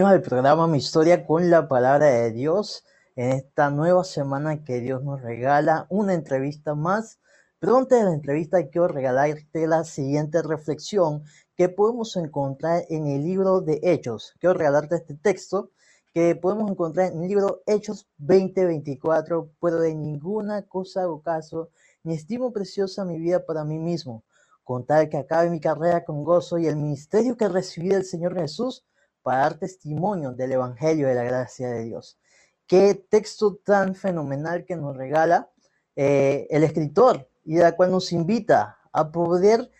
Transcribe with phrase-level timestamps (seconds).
[0.00, 2.86] Bienvenidos al programa Mi Historia con la Palabra de Dios.
[3.16, 7.20] En esta nueva semana que Dios nos regala una entrevista más.
[7.58, 11.24] Pero antes de la entrevista quiero regalarte la siguiente reflexión
[11.54, 14.32] que podemos encontrar en el libro de Hechos.
[14.38, 15.70] Quiero regalarte este texto
[16.14, 19.50] que podemos encontrar en el libro Hechos 2024.
[19.60, 21.68] Pero de ninguna cosa hago caso,
[22.04, 24.24] ni estimo preciosa mi vida para mí mismo,
[24.64, 28.34] con tal que acabe mi carrera con gozo y el ministerio que recibí del Señor
[28.34, 28.86] Jesús
[29.22, 32.18] para dar testimonio del Evangelio de la gracia de Dios.
[32.66, 35.50] Qué texto tan fenomenal que nos regala
[35.96, 39.70] eh, el escritor y de la cual nos invita a poder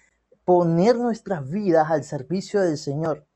[0.45, 3.27] poner nuestras vidas al servicio del Señor,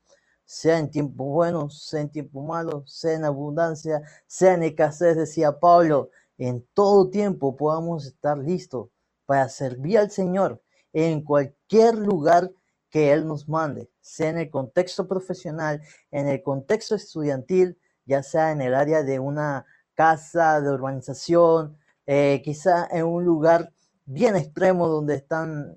[0.43, 5.59] sea en tiempos buenos, sea en tiempos malos, sea en abundancia, sea en escasez, decía
[5.59, 8.89] Pablo, en todo tiempo podamos estar listos
[9.25, 10.61] para servir al Señor
[10.93, 12.51] en cualquier lugar
[12.89, 18.51] que Él nos mande, sea en el contexto profesional, en el contexto estudiantil, ya sea
[18.51, 23.73] en el área de una casa de urbanización, eh, quizá en un lugar
[24.05, 25.25] bien extremo donde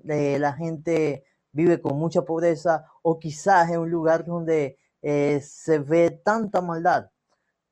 [0.09, 5.79] eh, la gente vive con mucha pobreza o quizás en un lugar donde eh, se
[5.79, 7.09] ve tanta maldad.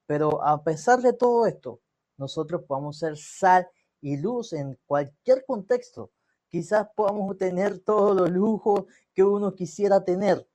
[0.08, 1.82] Pero a pesar de todo esto,
[2.18, 3.68] nosotros podemos ser sal
[4.02, 6.10] y luz en cualquier contexto.
[6.50, 10.48] Quizás podamos tener todos los lujos que uno quisiera tener.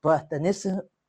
[0.00, 0.46] Pero hasta en,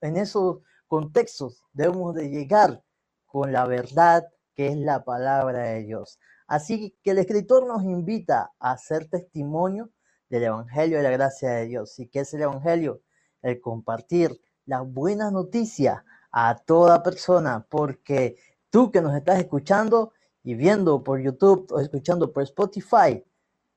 [0.02, 2.84] en esos contextos debemos de llegar
[3.26, 6.20] con la verdad que es la palabra de Dios.
[6.48, 9.92] Así que el escritor nos invita a hacer testimonio
[10.30, 11.98] del Evangelio de la gracia de Dios.
[12.00, 13.02] ¿Y qué es el Evangelio?
[13.42, 18.38] El compartir la buena noticia a toda persona, porque
[18.70, 23.24] tú que nos estás escuchando y viendo por YouTube o escuchando por Spotify,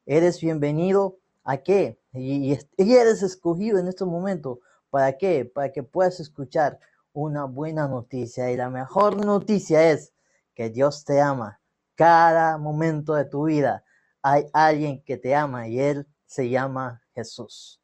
[0.07, 1.99] eres bienvenido a qué?
[2.13, 4.61] Y, eres escogido en este momento.
[4.91, 5.45] ¿Para qué?
[5.45, 6.79] Para que puedas escuchar
[7.13, 8.51] una buena noticia.
[8.51, 10.13] Y la mejor noticia es
[10.55, 11.61] que Dios te ama.
[11.95, 13.85] Cada momento de tu vida
[14.23, 17.81] hay alguien que te ama y Él se llama Jesús.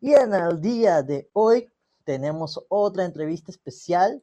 [0.00, 1.70] Y en el día de hoy
[2.04, 4.22] tenemos otra entrevista especial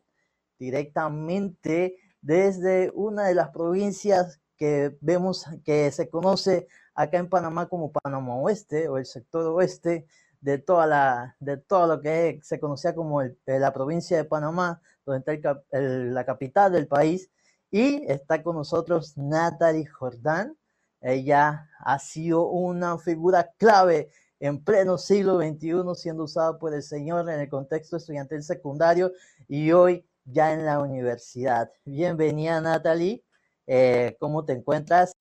[0.57, 7.91] directamente desde una de las provincias que vemos que se conoce acá en Panamá como
[7.91, 10.07] Panamá Oeste o el sector oeste
[10.41, 15.33] de toda la de todo lo que se conocía como la provincia de Panamá, donde
[15.33, 17.29] está la capital del país
[17.71, 20.57] y está con nosotros Natalie Jordán.
[21.01, 27.29] Ella ha sido una figura clave en pleno siglo XXI, siendo usada por el Señor
[27.29, 29.11] en el contexto estudiantil secundario
[29.47, 31.71] y hoy ya en la universidad.
[31.83, 33.23] Bienvenida Natalie,
[33.67, 35.13] eh, ¿cómo te encuentras?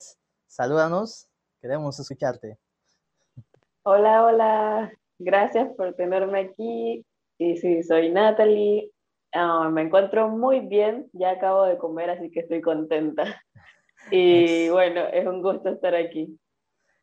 [0.47, 1.34] Salúdanos.
[1.65, 2.59] Queremos escucharte.
[3.85, 4.93] Hola, hola.
[5.19, 7.07] Gracias por tenerme aquí.
[7.39, 8.91] Y sí, soy Natalie.
[9.33, 11.09] Ah, me encuentro muy bien.
[11.15, 13.41] Ya acabo de comer, así que estoy contenta.
[14.11, 16.39] Y bueno, es un gusto estar aquí.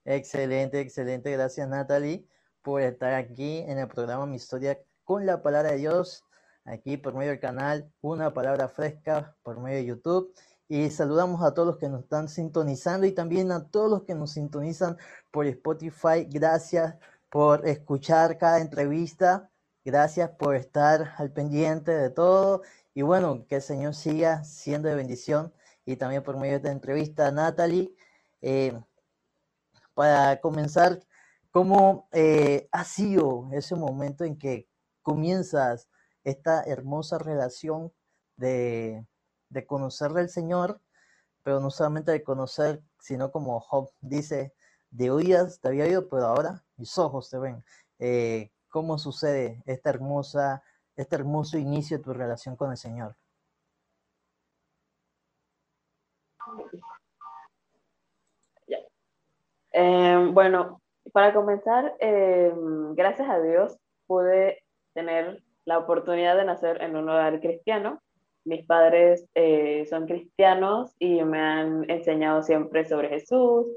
[0.05, 1.31] Excelente, excelente.
[1.31, 2.27] Gracias, Natalie,
[2.61, 6.23] por estar aquí en el programa Mi Historia con la Palabra de Dios,
[6.65, 10.31] aquí por medio del canal Una Palabra Fresca, por medio de YouTube.
[10.73, 14.15] Y saludamos a todos los que nos están sintonizando y también a todos los que
[14.15, 14.97] nos sintonizan
[15.29, 16.23] por Spotify.
[16.29, 16.95] Gracias
[17.29, 19.51] por escuchar cada entrevista.
[19.83, 22.61] Gracias por estar al pendiente de todo.
[22.93, 25.53] Y bueno, que el Señor siga siendo de bendición.
[25.85, 27.93] Y también por medio de esta entrevista, Natalie.
[28.41, 28.79] Eh,
[29.93, 31.01] para comenzar,
[31.51, 34.69] ¿cómo eh, ha sido ese momento en que
[35.01, 35.89] comienzas
[36.23, 37.91] esta hermosa relación
[38.37, 39.05] de
[39.51, 40.79] de conocerle al Señor,
[41.43, 44.53] pero no solamente de conocer, sino como Job dice,
[44.89, 47.63] de oídas te había oído, pero ahora mis ojos te ven.
[47.99, 50.63] Eh, ¿Cómo sucede esta hermosa,
[50.95, 53.15] este hermoso inicio de tu relación con el Señor?
[59.73, 60.81] Em, bueno,
[61.13, 67.39] para comenzar, em, gracias a Dios pude tener la oportunidad de nacer en un hogar
[67.39, 68.01] cristiano
[68.43, 73.67] mis padres eh, son cristianos y me han enseñado siempre sobre Jesús.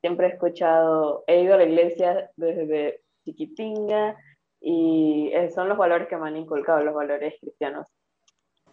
[0.00, 4.16] Siempre he escuchado, he ido a la iglesia desde chiquitinga
[4.60, 7.86] y eh, son los valores que me han inculcado, los valores cristianos.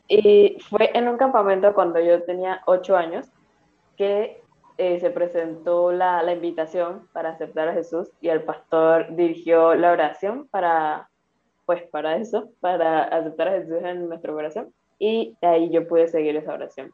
[0.07, 3.27] Y fue en un campamento cuando yo tenía ocho años
[3.97, 4.41] que
[4.77, 9.91] eh, se presentó la, la, invitación para aceptar a Jesús y el pastor dirigió la
[9.91, 11.09] oración para,
[11.65, 16.35] pues para eso, para aceptar a Jesús en nuestra oración y ahí yo pude seguir
[16.35, 16.91] esa oración.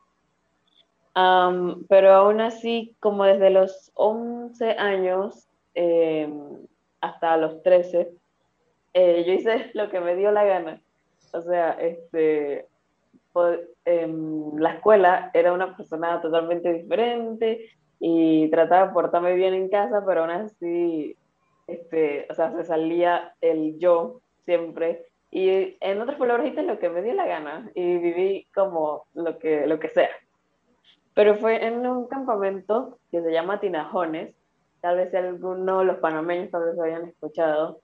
[1.89, 6.65] pero aún así, como desde los 11 años em,
[7.01, 8.11] hasta los 13,
[8.93, 10.81] eh, yo hice lo que me dio la gana.
[11.33, 12.67] O sea, este,
[13.85, 17.69] en la escuela era una persona totalmente diferente
[17.99, 21.15] y trataba de portarme bien en casa, pero aún así,
[21.67, 25.05] este, o sea, se salía el yo siempre.
[25.31, 29.65] Y en otras palabras, lo que me dio la gana y viví como lo que,
[29.65, 30.09] lo que sea.
[31.13, 34.35] Pero fue en un campamento que se llama Tinajones,
[34.81, 37.79] tal vez algunos de los panameños tal vez lo hayan escuchado,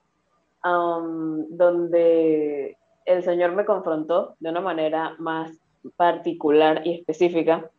[0.63, 5.57] donde el Señor me confrontó de una manera más
[5.95, 7.69] particular y específica,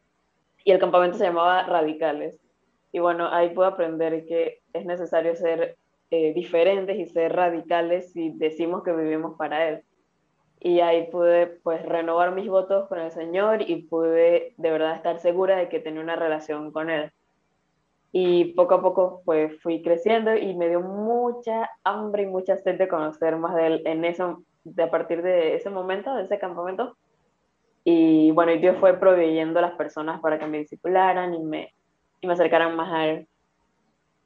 [0.64, 2.36] y el campamento se llamaba Radicales.
[2.90, 5.76] Y bueno, ahí pude aprender que es necesario ser
[6.10, 9.82] eh, diferentes y ser radicales si decimos que vivimos para Él.
[10.60, 15.18] Y ahí pude pues renovar mis votos con el Señor y pude de verdad estar
[15.20, 17.12] segura de que tenía una relación con Él.
[18.10, 22.78] Y poco a poco pues fui creciendo y me dio mucha hambre y mucha sed
[22.78, 26.38] de conocer más de Él en eso, de a partir de ese momento, de ese
[26.38, 26.96] campamento.
[27.84, 31.74] Y bueno, y Dios fue proveyendo a las personas para que me discipularan y me,
[32.20, 33.28] y me acercaran más a Él.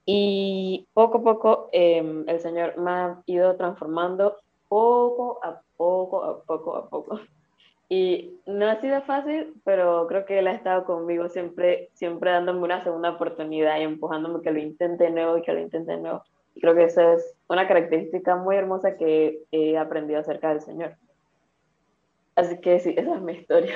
[0.05, 4.37] Y poco a poco em, el Señor me ha ido transformando
[4.69, 7.21] poco a poco, a poco a poco.
[7.89, 12.63] Y no ha sido fácil, pero creo que Él ha estado conmigo siempre, siempre dándome
[12.63, 15.99] una segunda oportunidad y empujándome que lo intente de nuevo y que lo intente de
[15.99, 16.25] nuevo.
[16.55, 20.97] Y creo que esa es una característica muy hermosa que he aprendido acerca del Señor.
[22.35, 23.75] Así que sí, esa es mi historia.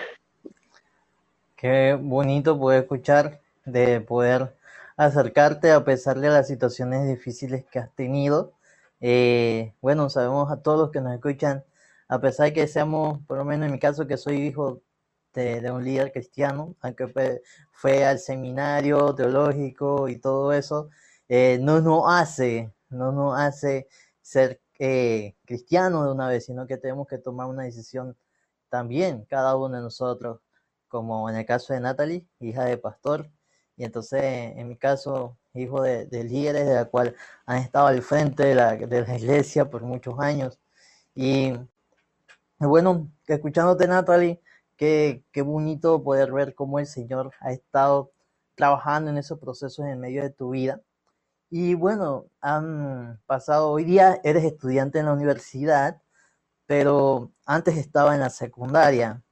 [1.56, 4.54] Qué bonito poder escuchar, de poder
[4.96, 8.54] acercarte a pesar de las situaciones difíciles que has tenido.
[9.00, 11.64] Eh, bueno, sabemos a todos los que nos escuchan,
[12.08, 14.82] a pesar de que seamos, por lo menos en mi caso, que soy hijo
[15.34, 17.08] de, un líder cristiano, aunque
[17.72, 20.88] fue, al seminario teológico y todo eso,
[21.28, 23.88] eh, no nos hace, no nos hace
[24.22, 28.16] ser eh, cristianos de una vez, sino que tenemos que tomar una decisión
[28.70, 30.40] también, cada uno de nosotros,
[30.88, 33.30] como en el caso de Natalie, hija de pastor,
[33.76, 37.14] y entonces, en mi caso, hijo de, líderes de la cual
[37.44, 38.74] han estado al frente de la,
[39.16, 40.58] iglesia por muchos años.
[41.14, 41.52] Y
[42.58, 44.40] bueno, escuchándote, Natalie,
[44.76, 48.12] qué, qué bonito poder ver cómo el Señor ha estado
[48.54, 50.80] trabajando en esos procesos en medio de tu vida.
[51.50, 56.02] Y bueno, han pasado, hoy día eres estudiante en la universidad,
[56.66, 59.22] pero antes estaba en la secundaria.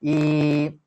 [0.00, 0.80] Y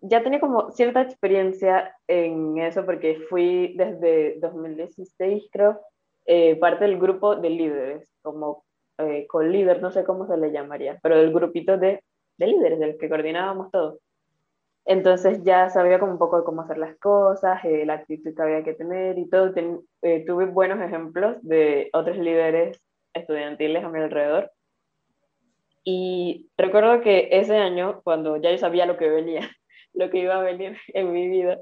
[0.01, 5.81] ya tenía como cierta experiencia en eso porque fui desde 2016, creo,
[6.25, 8.63] eh, parte del grupo de líderes, como
[8.99, 12.03] eh, con líder, no sé cómo se le llamaría, pero del grupito de,
[12.37, 13.99] de líderes, del que coordinábamos todos.
[14.89, 18.41] Entonces ya sabía como un poco de cómo hacer las cosas, eh, la actitud que
[18.41, 19.53] había que tener y todo.
[20.01, 22.81] Eh, tuve buenos ejemplos de otros líderes
[23.13, 24.51] estudiantiles a mi alrededor.
[25.83, 29.41] Y recuerdo que ese año, cuando ya yo sabía lo que venía,
[29.93, 31.59] lo que iba a venir en mi vida,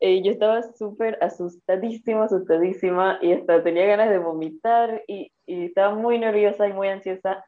[0.00, 5.94] eh, yo estaba súper asustadísima, asustadísima y hasta tenía ganas de vomitar y, y estaba
[5.94, 7.44] muy nerviosa y muy ansiosa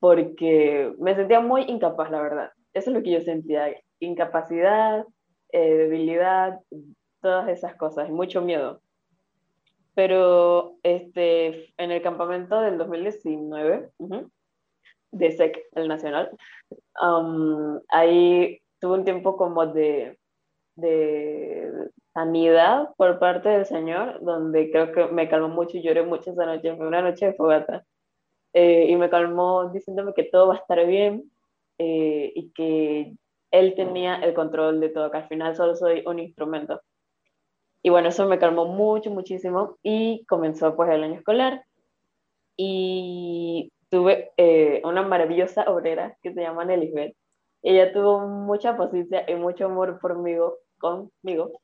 [0.00, 2.50] porque me sentía muy incapaz, la verdad.
[2.72, 3.68] Eso es lo que yo sentía
[4.06, 5.06] incapacidad,
[5.50, 6.60] eh, debilidad,
[7.20, 8.80] todas esas cosas, y mucho miedo.
[9.94, 13.90] Pero este, en el campamento del 2019,
[15.12, 16.30] de SEC, el nacional,
[17.02, 20.18] um, ahí tuve un tiempo como de,
[20.76, 26.32] de sanidad por parte del Señor, donde creo que me calmó mucho y lloré mucho
[26.32, 27.84] esa noche, fue una noche de fogata.
[28.54, 31.30] Eh, y me calmó diciéndome que todo va a estar bien
[31.78, 33.14] eh, y que
[33.52, 36.80] él tenía el control de todo, que al final solo soy un instrumento.
[37.82, 41.64] Y bueno, eso me calmó mucho, muchísimo y comenzó pues el año escolar
[42.56, 47.14] y tuve eh, una maravillosa obrera que se llama Nelly
[47.62, 50.14] Ella tuvo mucha paciencia y mucho amor por
[50.78, 51.60] conmigo.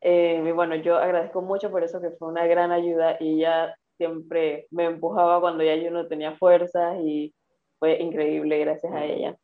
[0.00, 3.74] Eh, y bueno, yo agradezco mucho por eso que fue una gran ayuda y ella
[3.96, 7.34] siempre me empujaba cuando ya yo no tenía fuerzas y
[7.78, 9.36] fue increíble gracias a ella.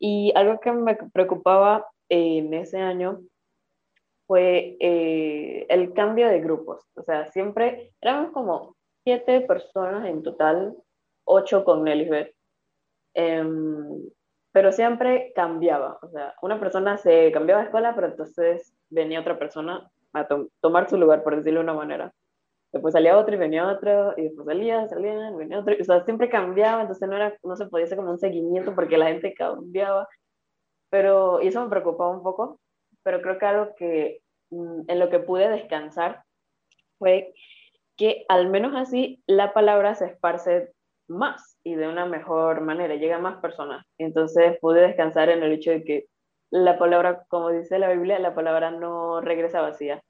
[0.00, 3.20] Y algo que me preocupaba en ese año
[4.26, 6.82] fue eh, el cambio de grupos.
[6.94, 10.74] O sea, siempre éramos como siete personas en total,
[11.24, 12.34] ocho con Nelisbeth.
[13.14, 14.08] Em,
[14.52, 15.98] pero siempre cambiaba.
[16.02, 20.26] O sea, una persona se cambiaba de escuela, pero entonces venía otra persona a
[20.60, 22.12] tomar su lugar, por decirlo de una manera.
[22.72, 25.74] Después salía otro y venía otro, y después salía, salía, venía otro.
[25.80, 28.96] O sea, siempre cambiaba, entonces no, era, no se podía hacer como un seguimiento porque
[28.96, 30.08] la gente cambiaba.
[30.90, 32.60] Pero, y eso me preocupaba un poco,
[33.02, 36.24] pero creo que algo que mm, en lo que pude descansar
[36.98, 37.32] fue
[37.96, 40.72] que al menos así la palabra se esparce
[41.08, 43.84] más y de una mejor manera, llega a más personas.
[43.98, 46.06] Entonces pude descansar en el hecho de que
[46.50, 50.02] la palabra, como dice la Biblia, la palabra no regresa vacía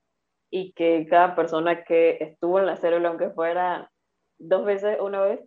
[0.50, 3.90] y que cada persona que estuvo en la célula, aunque fuera
[4.38, 5.40] dos veces, una vez,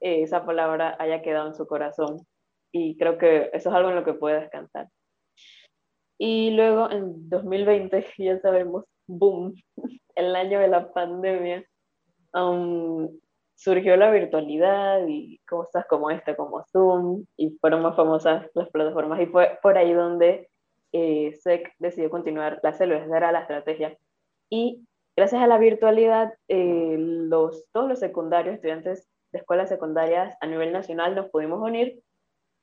[0.00, 2.26] eh, esa palabra haya quedado en su corazón.
[2.72, 4.88] Y creo que eso es algo en lo que puede descansar.
[6.18, 9.54] Y luego en 2020, ya sabemos, boom,
[10.14, 11.64] el año de la pandemia,
[12.34, 13.08] um,
[13.54, 19.20] surgió la virtualidad y cosas como esta, como Zoom, y fueron más famosas las plataformas.
[19.20, 20.48] Y fue por ahí donde
[20.92, 23.96] eh, SEC decidió continuar la célula, esa era la estrategia.
[24.50, 24.84] Y
[25.16, 30.72] gracias a la virtualidad, eh, los, todos los secundarios, estudiantes de escuelas secundarias a nivel
[30.72, 32.02] nacional, nos pudimos unir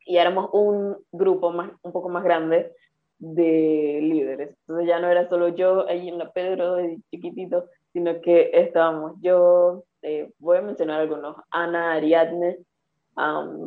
[0.06, 2.74] y éramos un grupo más, un poco más grande
[3.20, 4.50] de líderes.
[4.62, 6.77] Entonces ya no era solo yo ahí en la Pedro,
[7.10, 12.58] chiquitito, sino que estábamos yo, eh, voy a mencionar algunos, Ana, Ariadne,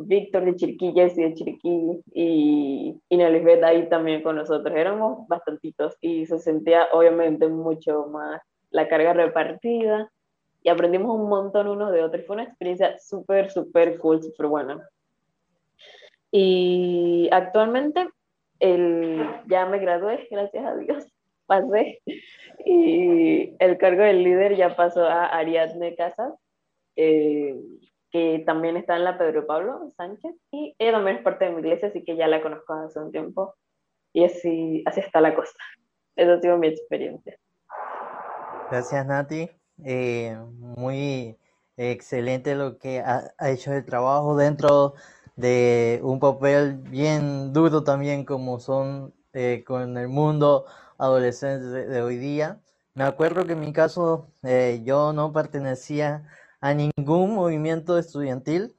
[0.05, 4.75] Víctor de Chiriquí, Jessy de Chiriquí y, y Nelisbeth ahí también con nosotros.
[4.75, 10.09] Éramos bastantitos y se sentía obviamente mucho más la carga repartida
[10.63, 12.25] y aprendimos un montón unos de otros.
[12.25, 14.89] Fue una experiencia súper, súper cool, súper buena.
[16.31, 18.07] Y actualmente
[18.59, 21.05] el, ya me gradué, gracias a Dios,
[21.45, 21.99] pasé.
[22.65, 26.33] Y el cargo del líder ya pasó a Ariadne Casas.
[26.95, 27.59] Eh,
[28.11, 31.59] que también está en la Pedro Pablo Sánchez, y ella también es parte de mi
[31.59, 33.55] iglesia, así que ya la conozco hace un tiempo,
[34.13, 35.57] y así, así está la cosa.
[36.15, 37.37] Esa ha mi experiencia.
[38.69, 39.49] Gracias, Nati.
[39.83, 41.37] Eh, muy
[41.77, 44.93] excelente lo que ha, hecho el trabajo dentro
[45.35, 50.65] de un papel bien duro también como son eh, con el mundo
[50.97, 52.59] adolescente de, hoy día.
[52.93, 56.27] Me acuerdo que en mi caso eh, yo no pertenecía
[56.61, 58.75] a ningún movimiento estudiantil,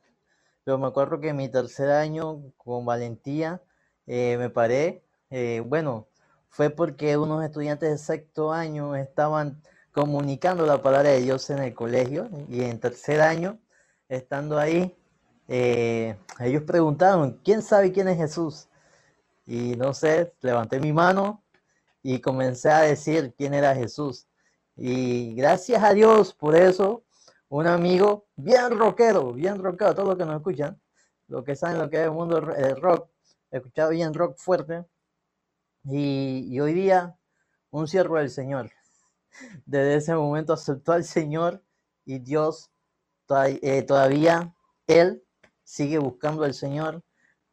[0.65, 3.61] pero me acuerdo que en mi tercer año con valentía
[4.07, 5.05] eh, me paré.
[5.31, 6.07] Eh, bueno,
[6.49, 9.61] fue porque unos estudiantes de sexto año estaban
[9.93, 13.59] comunicando la palabra de Dios en el colegio y en tercer año,
[14.09, 14.97] estando ahí,
[15.49, 18.69] eh, ellos preguntaron, ¿quién sabe quién es Jesús?
[19.45, 21.43] Y no sé, levanté mi mano
[22.03, 24.27] y comencé a decir quién era Jesús.
[24.77, 27.03] Y gracias a Dios por eso,
[27.53, 30.81] un amigo bien rockero, bien rockero, todos los que nos escuchan,
[31.29, 33.11] lo que saben lo que es el mundo del rock,
[33.51, 34.87] he escuchado bien rock fuerte,
[35.85, 37.15] y, hoy día
[37.71, 38.71] un siervo del Señor.
[39.67, 41.63] Desde ese momento aceptó al Señor
[42.07, 42.71] y Dios
[43.29, 44.55] eh, todavía,
[44.87, 45.23] Él
[45.63, 47.03] sigue buscando al Señor.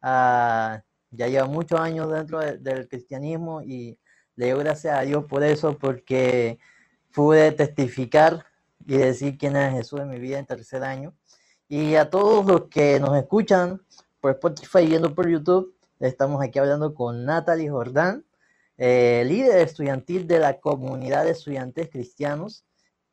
[0.00, 3.98] Ah, ya lleva muchos años dentro del cristianismo y
[4.36, 6.58] le doy gracias a Dios por eso, porque
[7.12, 8.49] pude testificar
[8.90, 11.14] y decir quién es Jesús en mi vida en tercer año.
[11.68, 13.80] Y a todos los que nos escuchan
[14.20, 18.26] por Spotify viendo por YouTube, estamos aquí hablando con Natalie Jordán,
[18.78, 22.64] eh, líder estudiantil de la comunidad de estudiantes cristianos,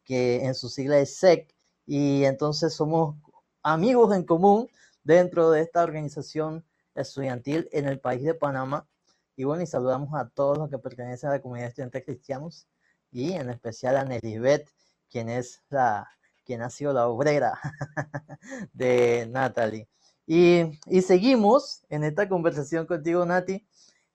[0.04, 1.54] que en su sigla es SEC,
[1.86, 3.16] y entonces somos
[3.62, 4.68] amigos en común
[5.04, 6.66] dentro de esta organización
[6.96, 8.88] estudiantil en el país de Panamá.
[9.36, 12.68] Y bueno, y saludamos a todos los que pertenecen a la comunidad de estudiantes cristianos
[13.12, 14.68] y en especial a Nelibet,
[15.10, 16.08] quien es la,
[16.46, 17.60] quien ha sido la obrera
[18.74, 19.88] de Natalie.
[20.26, 23.66] Y, y, seguimos en esta conversación contigo, Nati.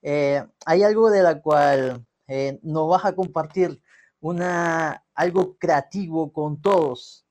[0.03, 3.81] Eh, hay algo de la cual eh, nos vas a compartir
[4.21, 7.27] una, algo creativo con todos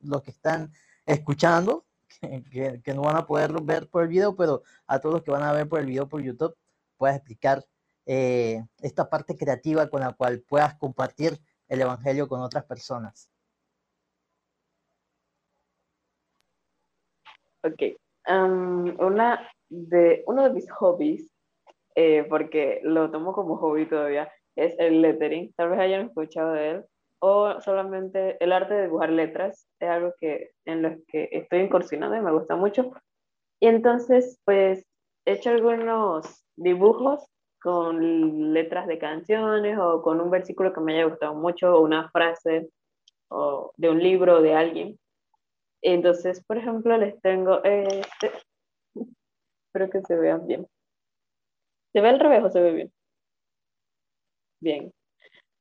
[0.00, 0.72] los, que están
[1.06, 1.86] escuchando,
[2.20, 5.30] que, que, no van a poder ver por el video, pero a todos los que
[5.30, 6.56] van a ver por el video por YouTube,
[6.96, 7.64] puedas explicar
[8.06, 13.30] eh, esta parte creativa con la cual puedas compartir el Evangelio con otras personas.
[17.62, 17.82] Ok.
[18.98, 21.32] una de, uno de mis hobbies,
[21.94, 25.52] eh, porque lo tomo como hobby todavía, es el lettering.
[25.54, 26.84] Tal vez hayan escuchado de él.
[27.20, 29.68] O solamente el arte de dibujar letras.
[29.78, 32.90] Es algo que, en lo que estoy incursionando y me gusta mucho.
[33.60, 34.84] Y entonces, pues,
[35.24, 37.24] hecho algunos dibujos
[37.62, 42.10] con letras de canciones o con un versículo que me haya gustado mucho o una
[42.10, 42.70] frase
[43.28, 44.98] o de un libro de alguien.
[45.82, 48.32] Entonces, por ejemplo, les tengo este.
[49.66, 50.66] Espero que se vean bien.
[51.92, 52.92] ¿Se ve al revés o se ve bien?
[54.60, 54.92] Bien.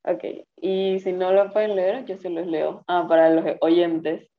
[0.06, 0.24] Ok.
[0.58, 2.84] Y si no lo pueden leer, yo se los leo.
[2.88, 4.30] Ah, para los oyentes.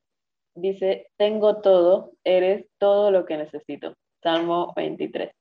[0.55, 3.95] Dice, tengo todo, eres todo lo que necesito.
[4.21, 5.31] Salmo 23.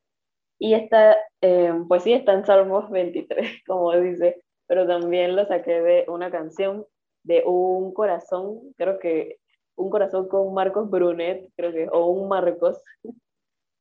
[0.61, 6.05] Y esta eh, sí, está en Salmos 23, como dice, pero también lo saqué de
[6.07, 6.87] una canción
[7.25, 9.39] de un corazón, creo que
[9.77, 12.83] un corazón con Marcos Brunet, creo que, o un Marcos.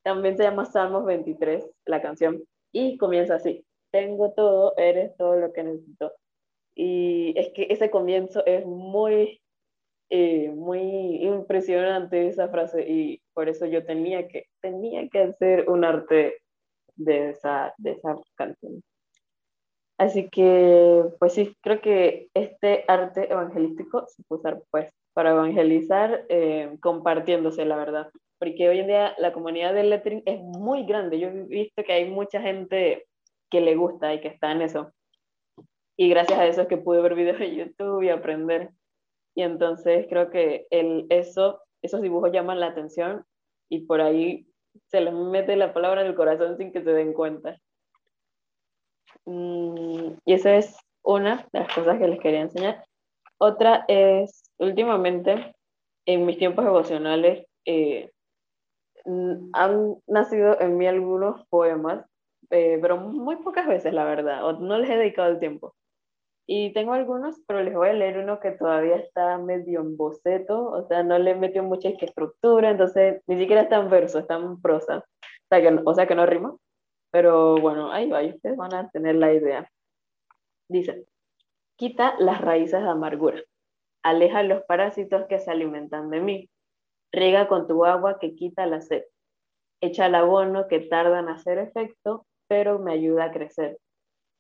[0.04, 5.52] También se llama Salmos 23, la canción, y comienza así, tengo todo, eres todo lo
[5.52, 6.14] que necesito.
[6.74, 9.42] Y es que ese comienzo es muy,
[10.10, 15.84] eh, muy impresionante esa frase y por eso yo tenía que, tenía que hacer un
[15.84, 16.38] arte
[17.00, 18.82] de esa, de esa canción.
[19.98, 26.26] Así que, pues sí, creo que este arte evangelístico se puede usar pues para evangelizar
[26.30, 28.10] eh, compartiéndose, la verdad.
[28.40, 31.20] Porque hoy en día la comunidad del lettering es muy grande.
[31.20, 33.08] Yo he visto que hay mucha gente
[33.50, 34.94] que le gusta y que está en eso.
[35.98, 38.72] Y gracias a eso es que pude ver videos de YouTube y aprender.
[39.36, 43.26] Y entonces creo que el, eso, esos dibujos llaman la atención
[43.70, 44.49] y por ahí
[44.90, 47.58] se les mete la palabra en el corazón sin que se den cuenta.
[49.26, 52.84] Mm, y esa es una de las cosas que les quería enseñar.
[53.38, 55.56] Otra es, últimamente,
[56.06, 58.12] en mis tiempos devocionales, eh,
[59.54, 62.06] han nacido en mí algunos poemas,
[62.50, 65.74] eh, pero muy pocas veces, la verdad, o no les he dedicado el tiempo.
[66.52, 70.72] Y tengo algunos, pero les voy a leer uno que todavía está medio en boceto,
[70.72, 74.60] o sea, no le metió mucha estructura, entonces ni siquiera está en verso, está en
[74.60, 76.58] prosa, o sea que, o sea que no rima,
[77.12, 79.70] pero bueno, ahí va, y ustedes van a tener la idea.
[80.68, 81.06] Dice,
[81.78, 83.44] quita las raíces de amargura,
[84.02, 86.50] aleja los parásitos que se alimentan de mí,
[87.14, 89.04] riega con tu agua que quita la sed,
[89.82, 93.78] echa el abono que tarda en hacer efecto, pero me ayuda a crecer.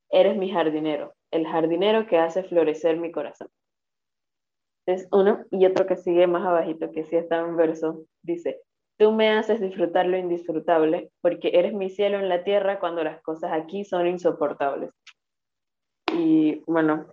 [0.10, 3.50] Eres mi jardinero, el jardinero que hace florecer mi corazón.
[4.86, 8.62] Es uno y otro que sigue más abajito, que sí está en verso, dice,
[8.98, 13.22] tú me haces disfrutar lo indisfrutable, porque eres mi cielo en la tierra cuando las
[13.22, 14.92] cosas aquí son insoportables.
[16.14, 17.06] Y bueno,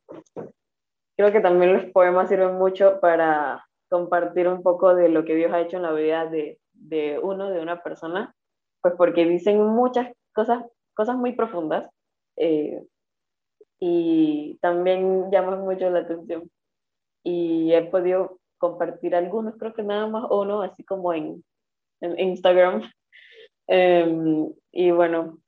[1.16, 5.52] creo que también los poemas sirven mucho para compartir un poco de lo que Dios
[5.52, 8.34] ha hecho en la vida de, de uno, de una persona,
[8.82, 11.88] pues porque dicen muchas cosas, cosas muy profundas.
[12.36, 12.82] Eh,
[13.78, 16.50] y también llama mucho la atención.
[17.22, 21.44] Y he podido compartir algunos, creo que nada más uno, así como en,
[22.00, 22.82] en Instagram.
[23.68, 25.40] Em, y bueno,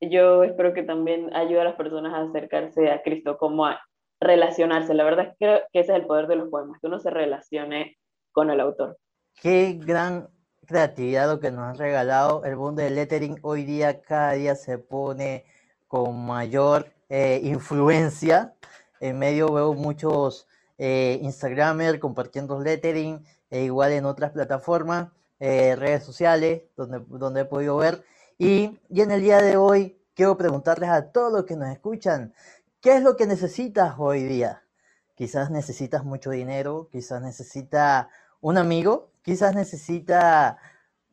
[0.00, 3.82] yo espero que también ayude a las personas a acercarse a Cristo, como a
[4.18, 4.94] relacionarse.
[4.94, 7.10] La verdad es que, que ese es el poder de los poemas, que uno se
[7.10, 7.98] relacione
[8.32, 8.96] con el autor.
[9.34, 10.28] Qué gran
[10.66, 12.44] creatividad lo que nos han regalado.
[12.44, 15.44] El mundo del lettering hoy día cada día se pone
[15.86, 18.54] con mayor eh, influencia.
[19.00, 20.46] En medio veo muchos
[20.78, 27.44] eh, Instagramers compartiendo lettering, e igual en otras plataformas, eh, redes sociales, donde, donde he
[27.44, 28.04] podido ver.
[28.38, 32.34] Y, y en el día de hoy quiero preguntarles a todos los que nos escuchan,
[32.80, 34.62] ¿qué es lo que necesitas hoy día?
[35.14, 40.58] Quizás necesitas mucho dinero, quizás necesita un amigo, quizás necesita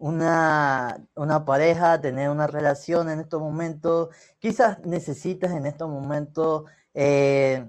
[0.03, 4.09] una, una pareja, tener una relación en estos momentos.
[4.37, 7.65] Quizás necesitas en estos momentos eh,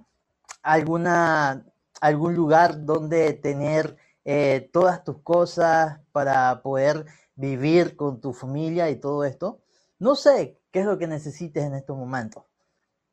[0.60, 1.64] alguna,
[2.00, 8.96] algún lugar donde tener eh, todas tus cosas para poder vivir con tu familia y
[8.96, 9.60] todo esto.
[10.00, 12.42] No sé qué es lo que necesites en estos momentos,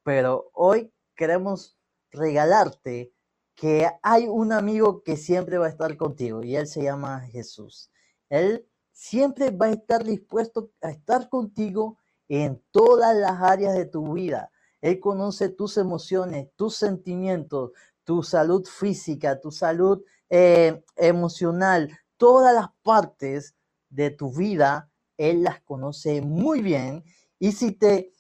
[0.02, 1.78] pero hoy queremos
[2.10, 3.14] regalarte
[3.54, 7.92] que hay un amigo que siempre va a estar contigo y él se llama Jesús.
[8.28, 14.14] Él siempre va a estar dispuesto a estar contigo en todas las áreas de tu
[14.14, 14.52] vida.
[14.82, 17.72] Él conoce tus emociones, tus sentimientos,
[18.04, 23.56] tu salud física, tu salud eh, emocional, todas las partes
[23.90, 27.04] de tu vida, Él las conoce muy bien.
[27.38, 28.12] Y si te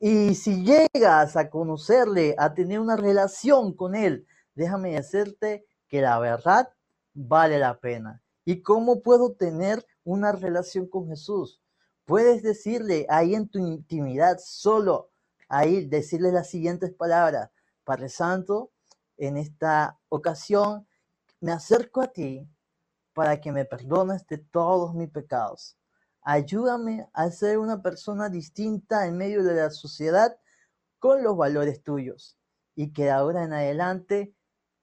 [0.00, 6.20] y si llegas a conocerle, a tener una relación con Él, déjame decirte que la
[6.20, 6.68] verdad
[7.14, 8.22] vale la pena.
[8.44, 11.60] ¿Y cómo puedo tener una relación con Jesús.
[12.06, 15.10] Puedes decirle ahí en tu intimidad, solo
[15.50, 17.50] ahí, decirle las siguientes palabras.
[17.84, 18.72] Padre Santo,
[19.18, 20.88] en esta ocasión
[21.40, 22.48] me acerco a ti
[23.12, 25.76] para que me perdones de todos mis pecados.
[26.22, 30.38] ayúdame a ser una persona distinta en medio de la sociedad
[30.98, 32.38] con los valores tuyos
[32.74, 34.34] y que ahora en adelante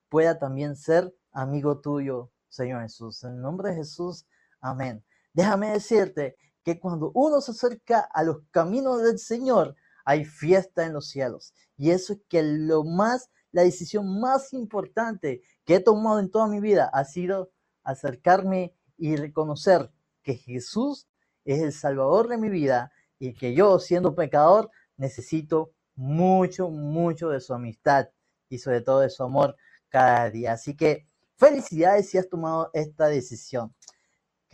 [0.09, 3.23] pueda también ser amigo tuyo, Señor Jesús.
[3.23, 4.25] En nombre de Jesús,
[4.61, 5.03] amén.
[5.35, 10.93] Déjame decirte que cuando uno se acerca a los caminos del Señor, hay fiesta en
[10.93, 11.53] los cielos.
[11.75, 16.47] Y eso es que lo más, la decisión más importante que he tomado en toda
[16.47, 17.51] mi vida ha sido
[17.83, 19.91] acercarme y reconocer
[20.23, 21.05] que Jesús
[21.43, 27.41] es el Salvador de mi vida y que yo, siendo pecador, necesito mucho, mucho de
[27.41, 28.07] su amistad
[28.47, 29.57] y sobre todo de su amor
[29.89, 30.53] cada día.
[30.53, 33.75] Así que felicidades si has tomado esta decisión.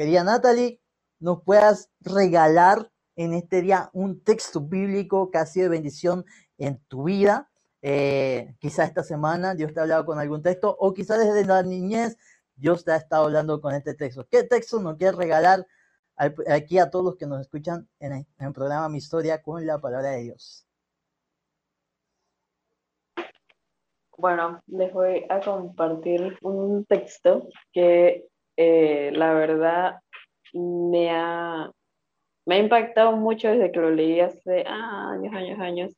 [0.01, 0.81] Querida Natalie,
[1.19, 6.25] nos puedas regalar en este día un texto bíblico que ha sido bendición
[6.57, 7.51] en tu vida.
[7.83, 11.61] Eh, quizás esta semana Dios te ha hablado con algún texto o quizás desde la
[11.61, 12.17] niñez
[12.55, 14.25] Dios te ha estado hablando con este texto.
[14.27, 15.67] ¿Qué texto nos quieres regalar
[16.47, 20.09] aquí a todos los que nos escuchan en el programa Mi Historia con la palabra
[20.09, 20.65] de Dios?
[24.17, 29.99] Bueno, les voy a compartir un texto que eh, la verdad
[30.53, 31.71] me ha,
[32.45, 35.95] me ha impactado mucho desde que lo leí hace años, años, años.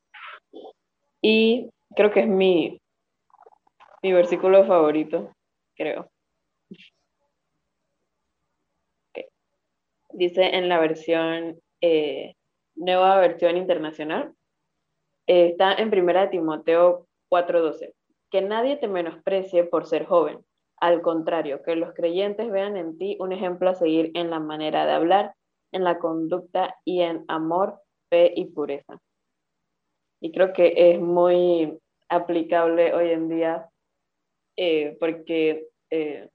[1.21, 2.79] Y creo que es mi,
[4.01, 5.31] mi versículo favorito,
[5.75, 6.09] creo.
[10.11, 12.35] Dice en la versión, eh,
[12.75, 14.33] nueva versión internacional,
[15.25, 17.93] eh, está en primera Timoteo 4:12
[18.33, 20.43] que nadie te menosprecie por ser joven.
[20.83, 24.85] Al contrario, que los creyentes vean en ti un ejemplo a seguir en la manera
[24.85, 25.33] de hablar,
[25.71, 28.99] en la conducta y en amor, fe y pureza.
[30.19, 33.69] Y creo que es muy aplicable hoy en día
[34.57, 36.27] eh, porque, eh,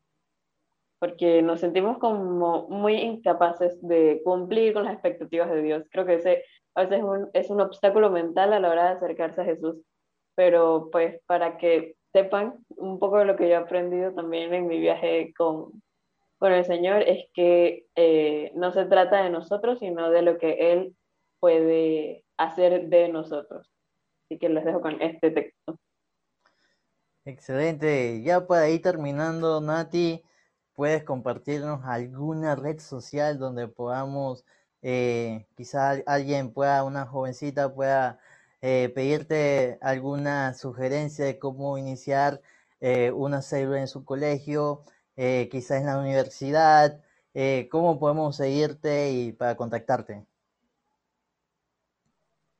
[0.98, 5.84] porque nos sentimos como muy incapaces de cumplir con las expectativas de Dios.
[5.90, 6.42] Creo que ese
[6.74, 9.76] a veces es un, es un obstáculo mental a la hora de acercarse a Jesús
[10.38, 14.66] pero pues para que sepan un poco de lo que yo he aprendido también en
[14.66, 15.82] mi viaje con,
[16.38, 20.72] con el Señor, es que eh, no se trata de nosotros, sino de lo que
[20.72, 20.96] Él
[21.40, 23.70] puede hacer de nosotros.
[24.24, 25.78] Así que les dejo con este texto.
[27.24, 28.22] Excelente.
[28.22, 30.22] Ya para ir terminando, Nati,
[30.74, 34.44] puedes compartirnos alguna red social donde podamos,
[34.80, 38.18] eh, quizá alguien pueda, una jovencita pueda
[38.60, 42.40] eh, pedirte alguna sugerencia de cómo iniciar
[42.80, 44.82] eh, una célula en su colegio,
[45.16, 47.00] eh, quizás en la universidad,
[47.70, 50.26] cómo podemos seguirte y para contactarte.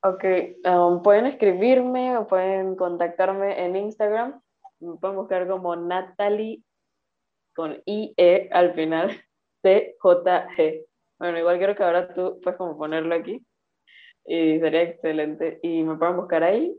[0.04, 0.24] Ok,
[0.64, 4.40] um, pueden escribirme o pueden contactarme en Instagram.
[4.78, 6.62] Me pueden buscar como Natalie
[7.56, 9.11] con IE al final,
[9.64, 10.87] CJG.
[11.18, 13.44] Bueno, igual quiero que ahora tú puedes como ponerlo aquí
[14.28, 15.58] y sería excelente.
[15.62, 16.78] Y me pueden buscar ahí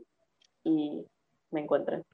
[0.64, 1.04] y
[1.50, 2.04] me encuentran.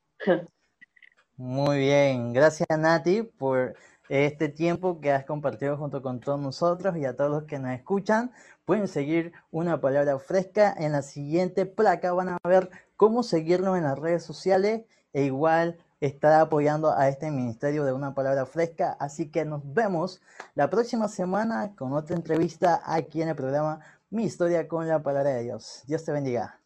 [1.37, 3.75] Muy bien, gracias Nati por
[4.09, 7.73] este tiempo que has compartido junto con todos nosotros y a todos los que nos
[7.73, 8.33] escuchan.
[8.65, 12.13] Pueden seguir una palabra fresca en la siguiente placa.
[12.13, 17.31] Van a ver cómo seguirnos en las redes sociales e igual estar apoyando a este
[17.31, 18.97] ministerio de una palabra fresca.
[18.99, 20.23] Así que nos vemos
[20.55, 25.31] la próxima semana con otra entrevista aquí en el programa mi historia con la palabra
[25.31, 25.83] de Dios.
[25.87, 26.61] Dios te bendiga.